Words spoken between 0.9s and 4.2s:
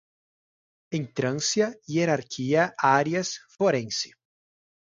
entrância, hierarquia, áreas, forense